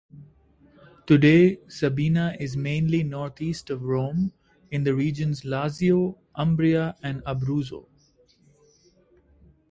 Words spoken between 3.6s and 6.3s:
of Rome in the regions Lazio,